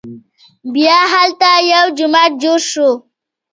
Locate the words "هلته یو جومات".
1.13-2.31